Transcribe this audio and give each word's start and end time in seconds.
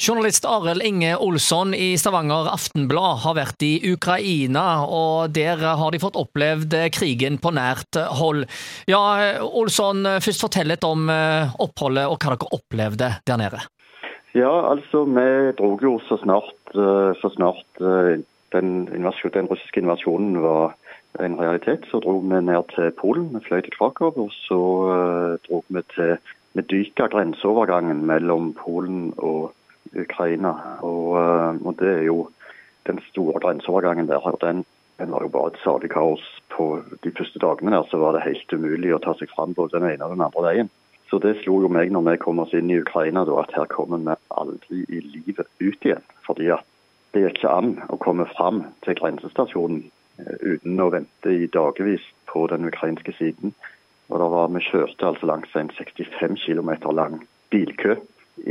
Journalist 0.00 0.46
Arild 0.48 0.80
Inge 0.82 1.16
Olsson 1.16 1.74
i 1.74 1.98
Stavanger 2.00 2.46
Aftenblad 2.48 3.18
har 3.20 3.34
vært 3.36 3.60
i 3.66 3.74
Ukraina, 3.92 4.86
og 4.88 5.34
der 5.36 5.60
har 5.60 5.92
de 5.92 6.00
fått 6.00 6.16
opplevd 6.16 6.72
krigen 6.96 7.36
på 7.36 7.52
nært 7.52 7.98
hold. 8.16 8.46
Ja, 8.88 9.02
Olsson, 9.44 10.08
først 10.24 10.46
fortell 10.46 10.72
litt 10.72 10.86
om 10.88 11.12
eh, 11.12 11.52
oppholdet 11.60 12.08
og 12.08 12.16
hva 12.16 12.32
dere 12.32 12.48
opplevde 12.56 13.10
der 13.28 13.42
nede. 13.42 13.60
Ja, 14.32 14.54
altså 14.70 15.04
vi 15.04 15.26
dro 15.60 15.74
jo 15.84 15.98
så 16.08 16.16
snart, 16.24 16.56
eh, 16.72 17.12
så 17.20 17.34
snart 17.36 17.84
den, 17.84 18.24
den, 18.56 18.72
den, 18.88 19.52
russiske 19.52 19.84
invasjonen 19.84 20.40
var 20.40 20.78
en 21.20 21.36
realitet, 21.36 21.84
så 21.92 22.00
dro 22.00 22.22
vi 22.24 22.40
ned 22.40 22.72
til 22.72 22.88
Polen. 22.96 23.28
Vi 23.36 23.44
fløy 23.50 23.60
til 23.68 23.76
Krakow, 23.76 24.16
og 24.16 24.32
så 24.48 24.64
dro 25.44 25.60
vi 25.68 25.84
til 25.92 26.16
Medyka, 26.56 27.12
grenseovergangen 27.12 28.06
mellom 28.08 28.54
Polen 28.56 29.10
og 29.20 29.50
Ukraina. 29.96 30.54
Og, 30.86 31.16
eh, 31.20 31.66
og, 31.66 31.74
det 31.78 31.88
er 31.88 32.04
jo 32.06 32.28
den 32.86 33.00
store 33.10 33.40
grenseovergangen 33.40 34.08
der. 34.08 34.36
Den, 34.40 34.64
den, 34.98 35.10
var 35.10 35.22
jo 35.22 35.28
bare 35.28 35.52
et 35.52 35.62
salig 35.64 35.90
kaos. 35.90 36.24
På 36.50 36.82
de 37.04 37.12
første 37.16 37.38
dagene 37.38 37.74
der 37.74 37.86
så 37.90 37.98
var 37.98 38.12
det 38.14 38.26
helt 38.26 38.52
umulig 38.52 38.94
å 38.94 39.02
ta 39.02 39.14
seg 39.18 39.32
fram 39.34 39.54
både 39.54 39.78
den 39.78 39.90
ene 39.92 40.06
og 40.06 40.16
den 40.16 40.26
andre 40.26 40.46
veien. 40.46 40.70
Så 41.10 41.18
det 41.18 41.40
slo 41.40 41.58
jo 41.64 41.68
meg 41.72 41.90
når 41.90 42.06
vi 42.06 42.18
kom 42.22 42.38
oss 42.38 42.52
inn 42.54 42.70
i 42.70 42.78
Ukraina, 42.78 43.24
da, 43.26 43.40
at 43.42 43.54
her 43.56 43.66
kommer 43.70 43.98
vi 43.98 44.14
aldri 44.30 44.84
i 44.86 45.00
livet 45.02 45.48
ut 45.58 45.86
igjen. 45.86 46.04
Fordi 46.26 46.52
at 46.54 46.66
det 47.14 47.24
gikk 47.24 47.40
ikke 47.40 47.56
an 47.56 47.72
å 47.90 47.98
komme 47.98 48.28
fram 48.30 48.62
til 48.86 48.94
grensestasjonen 49.00 49.82
eh, 50.22 50.36
uten 50.54 50.78
å 50.78 50.92
vente 50.94 51.34
i 51.34 51.50
dagevis 51.50 52.04
på 52.30 52.46
den 52.52 52.68
ukrainske 52.70 53.14
siden. 53.18 53.56
Og 54.10 54.22
da 54.22 54.26
var 54.30 54.54
Vi 54.54 54.62
kjørte 54.62 55.06
altså 55.06 55.26
langs 55.26 55.54
en 55.54 55.70
65 55.74 56.38
km 56.44 56.70
lang 56.94 57.20
bilkø 57.50 57.96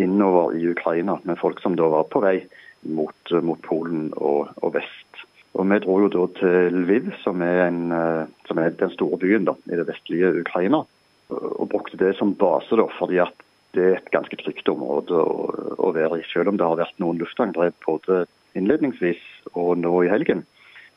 innover 0.04 0.56
i 0.58 0.68
Ukraina 0.72 1.18
med 1.24 1.40
folk 1.40 1.62
som 1.64 1.76
da 1.80 1.90
var 1.92 2.08
på 2.12 2.22
vei 2.24 2.38
mot, 2.82 3.34
mot 3.44 3.62
Polen 3.66 4.10
og, 4.16 4.54
og, 4.62 4.74
vest. 4.78 5.26
Og 5.58 5.68
Vi 5.68 5.80
dro 5.84 5.98
jo 6.04 6.12
da 6.14 6.26
til 6.40 6.80
Lviv, 6.86 7.12
som 7.24 7.42
er, 7.46 7.66
en, 7.68 7.92
eh, 7.92 8.24
som 8.48 8.62
er 8.62 8.76
den 8.80 8.94
store 8.94 9.20
byen 9.22 9.48
da, 9.50 9.58
i 9.68 9.80
det 9.80 9.88
vestlige 9.90 10.34
Ukraina. 10.44 10.84
Og 11.30 11.70
brukte 11.70 12.00
det 12.00 12.16
som 12.18 12.34
base, 12.34 12.78
da, 12.78 12.88
fordi 12.98 13.20
at 13.22 13.46
det 13.78 13.84
er 13.86 13.98
et 14.00 14.14
ganske 14.14 14.38
trygt 14.40 14.70
område 14.72 15.14
å, 15.14 15.50
å 15.78 15.92
være 15.94 16.22
i. 16.22 16.28
Selv 16.32 16.50
om 16.50 16.58
det 16.58 16.66
har 16.66 16.80
vært 16.80 17.02
noen 17.02 17.20
luftangrep 17.22 17.78
både 17.86 18.24
innledningsvis 18.58 19.22
og 19.54 19.76
nå 19.78 19.92
i 20.06 20.10
helgen, 20.10 20.42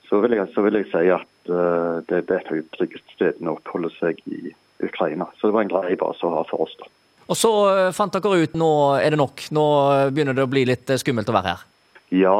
så 0.09 0.23
vil 0.25 0.37
jeg, 0.37 0.49
så 0.55 0.65
vil 0.65 0.79
jeg 0.81 0.89
si 0.93 1.05
at 1.13 1.53
uh, 1.53 2.01
det, 2.09 2.23
er 2.23 2.41
et 2.41 2.81
av 2.81 2.97
stedene 3.15 3.53
å 3.53 3.59
oppholde 3.59 3.93
seg 3.99 4.21
i 4.29 4.55
Ukraina. 4.85 5.29
Så 5.39 5.49
det 5.49 5.57
var 5.57 5.67
en 5.67 5.73
grei 5.73 5.97
base 6.01 6.27
å 6.27 6.35
ha 6.39 6.43
for 6.49 6.65
oss. 6.67 6.75
da. 6.81 6.89
Og 7.31 7.39
så 7.39 7.53
eh, 7.71 7.93
fant 7.95 8.15
dere 8.15 8.43
ut 8.43 8.59
nå 8.59 8.73
er 8.99 9.15
det 9.15 9.21
nok, 9.21 9.47
nå 9.55 9.67
begynner 10.13 10.37
det 10.37 10.47
å 10.47 10.51
bli 10.51 10.65
litt 10.69 10.91
eh, 10.91 11.01
skummelt 11.01 11.31
å 11.31 11.37
være 11.37 11.55
her? 11.55 11.65
Ja, 12.13 12.37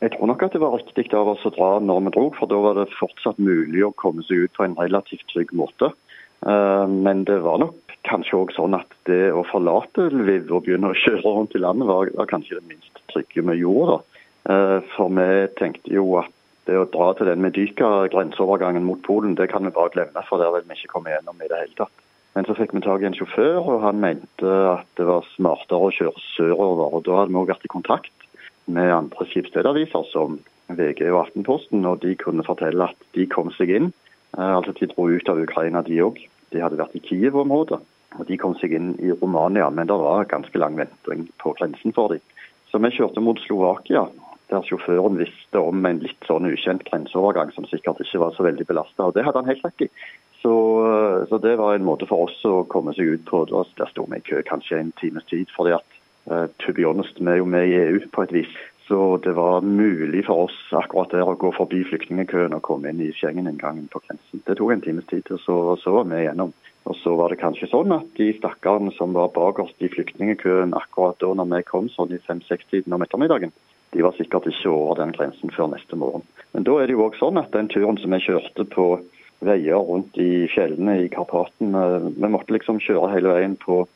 jeg 0.00 0.14
tror 0.14 0.30
nok 0.30 0.44
at 0.46 0.54
det 0.54 0.62
var 0.62 0.78
riktig 0.78 1.10
av 1.16 1.28
oss 1.34 1.44
å 1.44 1.52
dra 1.54 1.72
når 1.84 2.06
vi 2.06 2.14
dro, 2.16 2.26
for 2.38 2.50
da 2.50 2.60
var 2.62 2.78
det 2.78 2.88
fortsatt 2.96 3.40
mulig 3.42 3.84
å 3.84 3.94
komme 4.00 4.24
seg 4.28 4.46
ut 4.46 4.56
på 4.56 4.64
en 4.66 4.78
relativt 4.78 5.26
trygg 5.32 5.52
måte. 5.56 5.92
Eh, 6.46 6.86
men 6.88 7.26
det 7.28 7.40
var 7.44 7.60
nok 7.64 7.96
kanskje 8.08 8.38
òg 8.38 8.54
sånn 8.56 8.78
at 8.78 8.94
det 9.10 9.26
å 9.36 9.44
forlate 9.50 10.08
Lviv 10.14 10.48
og 10.54 10.64
begynne 10.64 10.94
å 10.94 11.00
kjøre 11.02 11.34
rundt 11.36 11.56
i 11.58 11.60
landet, 11.60 11.90
var, 11.90 12.12
var 12.16 12.30
kanskje 12.30 12.60
det 12.60 12.68
minst 12.70 13.02
trygge 13.12 13.44
vi 13.44 13.60
gjorde. 13.60 14.00
For 14.94 15.12
vi 15.12 15.26
tenkte 15.58 15.92
jo 15.92 16.14
at 16.16 16.32
det 16.64 16.78
å 16.80 16.86
dra 16.88 17.10
til 17.18 17.28
den 17.28 17.42
Medyka 17.44 18.06
grenseovergangen 18.08 18.86
mot 18.86 19.02
Polen, 19.04 19.34
det 19.36 19.50
kan 19.52 19.68
vi 19.68 19.72
bare 19.74 19.92
glemme, 19.92 20.22
for 20.30 20.40
der 20.40 20.54
vil 20.54 20.64
vi 20.64 20.78
ikke 20.78 20.94
komme 20.94 21.12
gjennom 21.12 21.44
i 21.44 21.50
det 21.50 21.58
hele 21.60 21.76
tatt. 21.82 22.06
Men 22.36 22.46
så 22.46 22.54
fikk 22.54 22.72
vi 22.76 22.82
tak 22.84 23.02
i 23.02 23.08
en 23.08 23.16
sjåfør, 23.16 23.58
og 23.58 23.82
han 23.82 24.00
mente 24.02 24.50
at 24.70 24.86
det 24.98 25.06
var 25.08 25.26
smartere 25.34 25.88
å 25.88 25.94
kjøre 25.94 26.24
sørover. 26.36 26.94
og 26.94 27.04
Da 27.06 27.18
hadde 27.18 27.34
vi 27.34 27.40
òg 27.40 27.50
vært 27.50 27.66
i 27.66 27.72
kontakt 27.72 28.26
med 28.70 28.92
andre 28.94 29.26
skipsstedaviser 29.32 30.06
som 30.12 30.38
VG 30.70 31.08
og 31.10 31.24
Aftenposten, 31.24 31.86
og 31.86 32.04
de 32.04 32.14
kunne 32.18 32.46
fortelle 32.46 32.86
at 32.92 33.08
de 33.18 33.26
kom 33.26 33.50
seg 33.56 33.74
inn. 33.74 33.90
Eh, 34.38 34.52
altså 34.56 34.76
De 34.78 34.86
dro 34.92 35.08
ut 35.10 35.32
av 35.32 35.42
Ukraina, 35.42 35.82
de 35.82 35.98
òg. 36.04 36.22
De 36.54 36.62
hadde 36.62 36.78
vært 36.78 36.94
i 36.94 37.02
Kiev-området. 37.02 37.80
og 38.18 38.26
De 38.26 38.38
kom 38.38 38.54
seg 38.58 38.74
inn 38.74 38.94
i 39.02 39.10
Romania, 39.10 39.70
men 39.70 39.86
det 39.86 39.98
var 39.98 40.30
ganske 40.30 40.58
lang 40.58 40.76
venting 40.78 41.28
på 41.42 41.54
grensen 41.58 41.94
for 41.94 42.14
dem. 42.14 42.22
Så 42.70 42.78
vi 42.78 42.90
kjørte 42.94 43.22
mot 43.22 43.38
Slovakia, 43.42 44.06
der 44.50 44.66
sjåføren 44.66 45.18
visste 45.18 45.58
om 45.62 45.84
en 45.86 46.00
litt 46.02 46.26
sånn 46.26 46.46
ukjent 46.46 46.82
grenseovergang 46.86 47.52
som 47.54 47.66
sikkert 47.70 48.02
ikke 48.02 48.22
var 48.22 48.34
så 48.34 48.46
veldig 48.46 48.66
belasta. 48.66 49.06
Og 49.06 49.14
det 49.14 49.24
hadde 49.26 49.42
han 49.42 49.50
helt 49.50 49.64
rett 49.66 49.86
i. 49.86 49.90
Så, 51.28 51.38
det 51.38 51.56
var 51.60 51.74
en 51.74 51.86
måte 51.86 52.08
for 52.10 52.28
oss 52.28 52.36
å 52.48 52.64
komme 52.70 52.94
seg 52.96 53.14
ut 53.14 53.24
på. 53.28 53.44
Der 53.50 53.90
sto 53.92 54.06
vi 54.10 54.18
i 54.18 54.26
kø 54.26 54.42
kanskje 54.46 54.80
en 54.80 54.92
times 55.00 55.26
tid. 55.30 55.48
fordi 55.56 55.76
at 55.76 55.98
uh, 56.30 56.46
to 56.64 56.74
be 56.76 56.86
honest, 56.86 57.20
vi 57.20 57.30
er 57.30 57.40
jo 57.40 57.48
med 57.48 57.68
i 57.68 57.78
EU 57.84 58.00
på 58.12 58.26
et 58.26 58.34
vis. 58.34 58.54
Så 58.90 59.20
det 59.22 59.36
var 59.36 59.62
mulig 59.62 60.24
for 60.26 60.48
oss 60.48 60.56
akkurat 60.74 61.12
der 61.14 61.28
å 61.28 61.36
gå 61.38 61.52
forbi 61.54 61.84
flyktningkøen 61.86 62.56
og 62.56 62.64
komme 62.66 62.90
inn 62.90 63.02
i 63.04 63.12
Schengen-inngangen 63.14 63.86
på 63.92 64.02
grensen. 64.02 64.42
Det 64.46 64.56
tok 64.58 64.72
en 64.74 64.82
times 64.82 65.06
tid, 65.06 65.30
og 65.30 65.38
så, 65.44 65.58
så 65.78 65.94
var 65.94 66.08
vi 66.10 66.24
igjennom. 66.24 66.50
Og 66.90 66.96
så 66.98 67.12
var 67.14 67.30
det 67.30 67.38
kanskje 67.38 67.68
sånn 67.70 67.94
at 67.94 68.08
de 68.18 68.32
stakkarene 68.40 68.90
som 68.96 69.14
var 69.14 69.30
bak 69.36 69.60
oss 69.62 69.70
i 69.78 69.90
flyktningkøen 69.92 70.74
akkurat 70.74 71.20
da 71.22 71.30
når 71.38 71.52
vi 71.52 71.68
kom 71.68 71.86
sånn 71.92 72.16
i 72.16 72.18
fem-seks-tiden 72.24 72.96
om 72.96 73.06
ettermiddagen, 73.06 73.54
de 73.94 74.02
var 74.02 74.16
sikkert 74.18 74.48
ikke 74.50 74.72
over 74.72 74.98
den 74.98 75.14
grensen 75.14 75.54
før 75.54 75.70
neste 75.70 75.98
morgen. 75.98 76.26
Men 76.54 76.66
da 76.66 76.78
er 76.80 76.90
det 76.90 76.96
jo 76.96 77.06
òg 77.06 77.18
sånn 77.20 77.38
at 77.38 77.54
den 77.54 77.70
turen 77.70 77.98
som 78.02 78.14
vi 78.14 78.22
kjørte 78.26 78.66
på 78.74 78.90
veier 79.44 79.80
rundt 79.80 80.18
i 80.20 80.46
fjellene 80.52 81.00
i 81.04 81.08
Karpaten. 81.12 81.74
Vi 82.16 82.30
måtte 82.30 82.54
liksom 82.54 82.80
kjøre 82.82 83.10
hele 83.14 83.34
veien 83.34 83.56
på, 83.60 83.86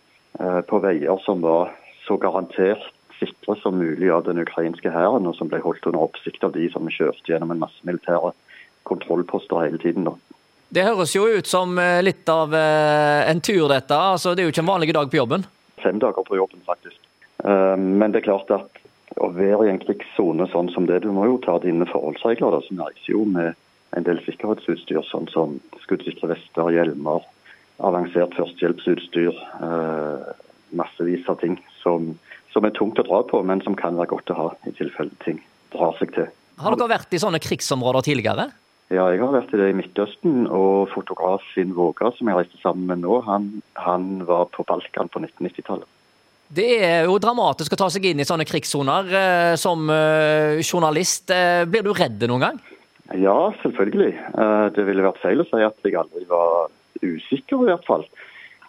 eh, 0.41 0.60
på 0.69 0.81
veier 0.81 1.21
som 1.25 1.43
var 1.44 1.75
så 2.06 2.16
garantert 2.21 2.93
sikre 3.21 3.56
som 3.60 3.78
mulig 3.78 4.10
av 4.10 4.25
den 4.25 4.41
ukrainske 4.43 4.91
hæren, 4.91 5.27
og 5.27 5.37
som 5.37 5.49
ble 5.49 5.60
holdt 5.62 5.87
under 5.87 6.03
oppsikt 6.03 6.44
av 6.44 6.53
de 6.56 6.69
som 6.72 6.88
kjørte 6.91 7.31
gjennom 7.31 7.53
en 7.55 7.62
masse 7.62 7.81
militære 7.87 8.32
kontrollposter 8.84 9.65
hele 9.65 9.78
tiden. 9.78 10.05
da. 10.05 10.16
Det 10.75 10.84
høres 10.84 11.15
jo 11.15 11.28
ut 11.28 11.47
som 11.47 11.78
eh, 11.78 12.03
litt 12.03 12.28
av 12.28 12.55
eh, 12.55 13.31
en 13.31 13.41
tur, 13.41 13.69
dette. 13.69 13.94
Altså, 13.94 14.34
det 14.34 14.43
er 14.43 14.49
jo 14.49 14.55
ikke 14.55 14.65
en 14.65 14.72
vanlig 14.72 14.94
dag 14.94 15.11
på 15.11 15.21
jobben? 15.21 15.44
Fem 15.84 16.00
dager 16.00 16.25
på 16.25 16.37
jobben, 16.37 16.61
faktisk. 16.66 16.99
Men 17.44 18.12
det 18.12 18.22
er 18.22 18.25
klart 18.31 18.50
at 18.55 18.78
å 19.21 19.28
være 19.34 19.66
i 19.66 19.71
en 19.72 19.81
krigssone 19.82 20.47
sånn 20.49 20.71
som 20.72 20.87
det, 20.88 21.03
du 21.05 21.11
må 21.12 21.26
jo 21.28 21.37
ta 21.44 21.59
dine 21.61 21.84
forholdsregler. 21.91 22.55
da, 22.55 22.61
som 22.65 22.81
reiser 22.81 23.11
jo 23.12 23.25
med 23.28 23.53
en 23.97 24.06
del 24.06 24.21
sikkerhetsutstyr, 24.27 25.03
sånn 25.06 25.28
som 25.32 25.59
skuddsikre 25.84 26.31
vester, 26.32 26.71
hjelmer, 26.75 27.25
avansert 27.84 28.34
førstehjelpsutstyr. 28.38 29.34
Eh, 29.34 30.32
massevis 30.75 31.28
av 31.31 31.38
ting 31.43 31.56
som, 31.82 32.12
som, 32.50 32.66
er 32.66 32.75
tungt 32.75 32.99
å 32.99 33.06
dra 33.06 33.22
på, 33.28 33.43
men 33.47 33.62
som 33.62 33.77
kan 33.78 33.99
være 33.99 34.10
godt 34.16 34.32
å 34.34 34.38
ha 34.38 34.50
i 34.66 34.75
tilfelle 34.75 35.15
ting 35.25 35.38
drar 35.75 35.94
seg 36.00 36.15
til. 36.16 36.28
Har 36.59 36.75
dere 36.75 36.94
vært 36.97 37.15
i 37.15 37.22
sånne 37.22 37.43
krigsområder 37.43 38.06
tidligere? 38.06 38.49
Ja, 38.93 39.09
jeg 39.10 39.22
har 39.22 39.32
vært 39.32 39.55
i 39.55 39.59
det 39.59 39.71
i 39.72 39.77
Midtøsten. 39.78 40.44
Og 40.50 40.91
fotograf 40.93 41.43
Finn 41.55 41.72
Våga, 41.75 42.12
som 42.15 42.31
jeg 42.31 42.38
reiste 42.38 42.61
sammen 42.62 42.87
med 42.91 43.03
nå, 43.03 43.21
han, 43.26 43.49
han 43.81 44.25
var 44.28 44.50
på 44.55 44.66
Balkan 44.69 45.11
på 45.11 45.22
1990-tallet. 45.22 45.91
Det 46.55 46.69
er 46.84 47.09
jo 47.09 47.16
dramatisk 47.19 47.72
å 47.75 47.78
ta 47.81 47.88
seg 47.91 48.05
inn 48.11 48.21
i 48.22 48.26
sånne 48.28 48.44
krigssoner 48.47 49.09
eh, 49.19 49.55
som 49.59 49.88
eh, 49.91 50.61
journalist. 50.62 51.32
Blir 51.71 51.87
du 51.87 51.94
redd 51.97 52.26
noen 52.31 52.49
gang? 52.50 52.61
Ja, 53.14 53.52
selvfølgelig. 53.62 54.12
Eh, 54.14 54.69
det 54.75 54.86
ville 54.88 55.04
vært 55.06 55.20
feil 55.22 55.42
å 55.42 55.47
si 55.48 55.60
at 55.62 55.86
jeg 55.86 55.98
aldri 55.98 56.25
var 56.30 56.72
usikker, 57.02 57.62
i 57.62 57.70
hvert 57.70 57.86
fall. 57.86 58.06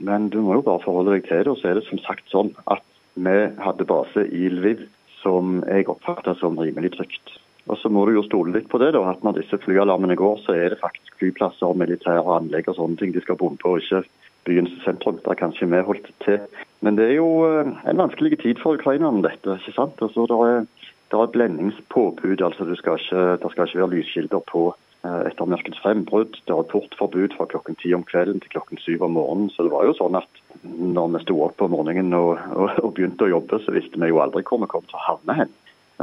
Men 0.04 0.30
du 0.30 0.42
må 0.44 0.60
jo 0.60 0.66
bare 0.66 0.84
forholde 0.84 1.16
deg 1.16 1.26
til 1.30 1.42
det. 1.42 1.54
Og 1.54 1.58
så 1.62 1.72
er 1.72 1.80
det 1.80 1.88
som 1.88 2.02
sagt 2.04 2.30
sånn 2.34 2.54
at 2.72 2.84
vi 3.16 3.40
hadde 3.64 3.88
base 3.90 4.28
i 4.28 4.50
Lviv 4.52 4.86
som 5.24 5.64
jeg 5.66 5.90
oppfatta 5.90 6.36
som 6.38 6.60
rimelig 6.60 6.94
trygt. 6.98 7.40
Og 7.66 7.80
så 7.82 7.90
må 7.90 8.04
du 8.06 8.14
jo 8.14 8.26
stole 8.28 8.54
litt 8.54 8.68
på 8.70 8.78
det, 8.78 8.92
da, 8.94 9.02
at 9.10 9.24
når 9.26 9.40
disse 9.40 9.58
flyalarmene 9.64 10.18
går, 10.20 10.38
så 10.46 10.54
er 10.54 10.70
det 10.70 10.82
faktisk 10.84 11.16
flyplasser, 11.18 11.74
militære 11.74 12.22
anlegg 12.38 12.70
og 12.70 12.78
sånne 12.78 13.00
ting 13.00 13.16
de 13.16 13.24
skal 13.24 13.40
bombe, 13.40 13.66
og 13.66 13.82
ikke 13.82 14.04
byens 14.46 14.76
sentrum. 14.84 15.18
Der 15.26 15.40
kanskje 15.40 15.72
vi 15.72 15.82
holdt 15.88 16.12
til. 16.28 16.44
Men 16.86 17.00
det 17.00 17.08
er 17.10 17.16
jo 17.18 17.30
eh, 17.48 17.72
en 17.90 18.04
vanskelig 18.04 18.38
tid 18.44 18.62
for 18.62 18.78
ukrainerne, 18.78 19.24
dette. 19.26 19.58
ikke 19.58 19.74
sant? 19.80 19.98
Altså, 20.06 20.28
det 20.30 20.38
er 20.46 20.68
det 21.16 21.24
er 21.24 21.36
blendingspåbud. 21.36 22.42
altså 22.42 22.66
Det 22.66 22.78
skal 22.78 23.00
ikke, 23.00 23.50
skal 23.52 23.68
ikke 23.68 23.80
være 23.80 23.94
lyskilder 23.94 24.42
på 24.52 24.64
eh, 25.06 25.22
etter 25.30 25.50
mørkets 25.50 25.82
frembrudd. 25.84 26.40
Det 26.48 26.56
er 26.56 26.72
portforbud 26.72 27.36
fra 27.38 27.48
klokken 27.52 27.78
ti 27.82 27.94
om 27.96 28.04
kvelden 28.04 28.42
til 28.44 28.52
klokken 28.56 28.82
syv 28.84 29.06
om 29.08 29.16
morgenen. 29.18 29.50
Så 29.50 29.64
det 29.64 29.72
var 29.74 29.88
jo 29.88 29.96
sånn 29.98 30.18
at 30.20 30.42
når 30.64 31.14
vi 31.16 31.24
sto 31.24 31.38
opp 31.46 31.62
om 31.62 31.72
morgenen 31.76 32.14
og, 32.18 32.36
og, 32.56 32.68
og, 32.84 32.92
begynte 32.98 33.28
å 33.28 33.34
jobbe, 33.38 33.62
så 33.64 33.76
visste 33.76 34.02
vi 34.02 34.12
jo 34.12 34.20
aldri 34.24 34.44
hvor 34.44 34.64
vi 34.64 34.72
kom 34.72 34.84
til 34.90 35.00
å 35.00 35.06
havne 35.06 35.38
hen 35.40 35.54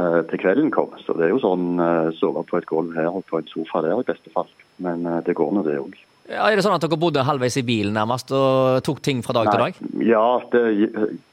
eh, 0.01 0.21
til 0.31 0.43
kvelden 0.45 0.73
kom. 0.73 0.95
Så 1.05 1.17
det 1.19 1.27
er 1.27 1.35
jo 1.35 1.43
sånn 1.43 1.77
eh, 1.77 2.09
sove 2.17 2.45
på 2.49 2.57
et 2.57 2.69
gulv 2.71 2.97
her 2.97 3.11
og 3.11 3.27
på 3.29 3.41
en 3.41 3.53
sofa 3.53 3.85
der 3.85 4.01
i 4.01 4.09
beste 4.09 4.33
fall. 4.33 4.49
Men 4.81 5.05
det 5.27 5.37
går 5.37 5.53
nå, 5.53 5.67
det 5.67 5.77
òg. 5.77 5.93
Ja, 6.29 6.45
er 6.47 6.55
det 6.55 6.63
sånn 6.63 6.75
at 6.77 6.83
dere 6.85 6.99
bodde 6.99 7.25
halvveis 7.27 7.57
i 7.59 7.65
bilen 7.67 7.97
nærmest 7.97 8.29
og 8.31 8.79
tok 8.87 9.01
ting 9.03 9.19
fra 9.25 9.35
dag 9.35 9.49
nei. 9.49 9.53
til 9.53 9.63
dag? 9.63 10.05
Ja, 10.07 10.27
det, 10.53 10.61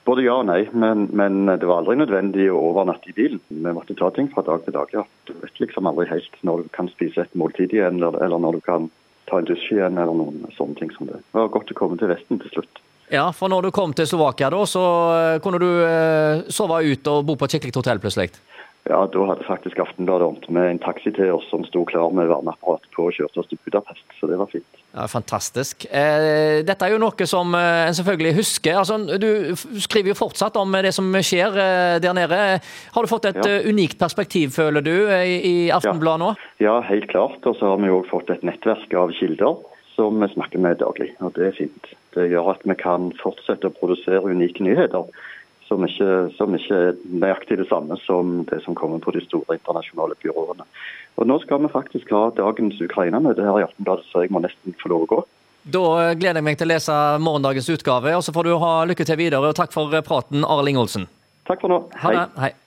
både 0.08 0.24
ja 0.24 0.40
og 0.42 0.48
nei. 0.48 0.64
Men, 0.74 1.06
men, 1.14 1.44
det 1.46 1.68
var 1.68 1.84
aldri 1.84 2.00
nødvendig 2.00 2.48
å 2.50 2.58
overnatte 2.72 3.12
i 3.12 3.14
bilen. 3.14 3.38
Vi 3.46 3.74
måtte 3.76 3.94
ta 3.98 4.10
ting 4.16 4.30
fra 4.34 4.42
dag 4.46 4.64
til 4.66 4.74
dag. 4.74 4.90
ja. 4.96 5.06
Du 5.30 5.36
vet 5.38 5.62
liksom 5.62 5.86
aldri 5.86 6.08
helt 6.10 6.42
når 6.46 6.64
du 6.64 6.74
kan 6.74 6.90
spise 6.90 7.22
et 7.22 7.38
måltid 7.38 7.76
igjen, 7.76 8.02
eller, 8.02 8.18
eller 8.24 8.42
når 8.42 8.58
du 8.58 8.66
kan 8.66 8.90
ta 9.30 9.38
en 9.38 9.46
dusj 9.46 9.70
igjen, 9.76 9.94
eller 9.94 10.16
noen 10.16 10.42
sånne 10.56 10.78
ting 10.80 10.90
som 10.96 11.06
det. 11.06 11.22
Det 11.22 11.38
var 11.38 11.54
godt 11.54 11.70
å 11.70 11.78
komme 11.78 12.00
til 12.00 12.10
Vesten 12.10 12.42
til 12.42 12.50
slutt. 12.56 12.82
Ja, 13.10 13.28
for 13.34 13.50
når 13.50 13.66
du 13.68 13.74
kom 13.74 13.94
til 13.94 14.06
Slovakia, 14.06 14.50
da, 14.50 14.62
så 14.70 14.82
eh, 15.14 15.38
kunne 15.42 15.58
du 15.62 15.70
eh, 15.82 16.42
sove 16.50 16.82
ut 16.86 17.10
og 17.10 17.24
bo 17.26 17.38
på 17.38 17.46
et 17.46 17.54
skikkelig 17.56 17.78
hotell 17.78 18.02
plutselig? 18.02 18.30
Ja, 18.88 19.04
da 19.06 19.24
hadde 19.28 19.46
faktisk 19.46 19.78
Aftenbladet 19.82 20.26
ordnet 20.26 20.52
med 20.54 20.68
en 20.70 20.82
taxi 20.82 21.12
til 21.14 21.34
oss 21.34 21.46
som 21.50 21.66
sto 21.66 21.82
klar 21.86 22.14
med 22.16 22.30
varmeapparat 22.30 22.86
på 22.94 23.08
og 23.10 23.16
kjørte 23.16 23.42
oss 23.42 23.50
til 23.50 23.60
Budapest, 23.66 24.06
så 24.18 24.30
det 24.30 24.38
var 24.40 24.50
fint. 24.50 24.79
Ja, 24.90 25.06
Fantastisk. 25.06 25.84
Eh, 25.86 26.60
dette 26.66 26.86
er 26.86 26.94
jo 26.94 26.98
noe 26.98 27.26
som 27.28 27.54
eh, 27.54 27.86
en 27.86 27.94
selvfølgelig 27.94 28.32
husker. 28.40 28.78
Altså, 28.80 28.98
du 29.22 29.54
skriver 29.78 30.12
jo 30.12 30.18
fortsatt 30.18 30.58
om 30.58 30.74
det 30.82 30.90
som 30.96 31.12
skjer 31.14 31.58
eh, 31.62 31.96
der 32.02 32.16
nede. 32.16 32.40
Har 32.96 33.06
du 33.06 33.10
fått 33.10 33.28
et 33.30 33.38
ja. 33.38 33.60
unikt 33.70 34.00
perspektiv, 34.00 34.50
føler 34.56 34.82
du, 34.82 34.94
i, 35.14 35.36
i 35.46 35.56
Aftenbladet 35.74 36.24
nå? 36.24 36.32
Ja, 36.62 36.80
helt 36.88 37.06
klart. 37.12 37.38
Og 37.46 37.58
så 37.60 37.70
har 37.70 37.78
vi 37.82 37.92
òg 37.94 38.10
fått 38.10 38.34
et 38.34 38.42
nettverk 38.46 38.94
av 38.98 39.14
kilder 39.20 39.62
som 39.94 40.18
vi 40.22 40.30
snakker 40.32 40.62
med 40.62 40.80
daglig, 40.80 41.12
og 41.20 41.34
det 41.36 41.50
er 41.50 41.58
fint. 41.58 41.90
Det 42.16 42.26
gjør 42.30 42.54
at 42.54 42.62
vi 42.66 42.74
kan 42.78 43.10
fortsette 43.20 43.68
å 43.68 43.76
produsere 43.76 44.26
unike 44.26 44.64
nyheter 44.64 45.10
som 45.70 45.84
ikke, 45.86 46.08
som 46.34 46.54
ikke, 46.56 46.78
er 46.90 46.96
nøyaktig 47.22 47.60
det 47.60 47.68
samme 47.70 47.96
som 48.02 48.40
det 48.50 48.58
som 48.64 48.76
kommer 48.78 49.02
på 49.02 49.14
de 49.14 49.22
store 49.24 49.56
internasjonale 49.56 50.18
byråene. 50.22 50.66
Og 51.20 51.28
Nå 51.28 51.36
skal 51.44 51.62
vi 51.62 51.70
faktisk 51.70 52.10
ha 52.16 52.26
dagens 52.34 52.80
Ukraina-møte 52.82 53.44
her 53.46 53.60
i 53.60 53.66
Aftenbladet, 53.66 54.08
så 54.10 54.24
jeg 54.24 54.34
må 54.34 54.42
nesten 54.42 54.74
få 54.82 54.90
lov 54.92 55.06
å 55.06 55.10
gå. 55.14 55.20
Da 55.70 55.84
gleder 56.16 56.40
jeg 56.40 56.46
meg 56.46 56.58
til 56.58 56.70
å 56.70 56.72
lese 56.72 56.96
morgendagens 57.20 57.68
utgave, 57.70 58.16
og 58.16 58.24
så 58.24 58.34
får 58.34 58.48
du 58.48 58.54
ha 58.62 58.72
lykke 58.88 59.06
til 59.06 59.20
videre. 59.20 59.52
og 59.52 59.58
Takk 59.58 59.74
for 59.76 59.92
praten, 60.06 60.46
Arling 60.48 60.80
Olsen. 60.80 61.06
Takk 61.46 61.62
for 61.62 61.72
nå. 61.72 61.82
Hei. 62.00 62.14
Ha 62.16 62.24
det. 62.24 62.26
Hei. 62.40 62.52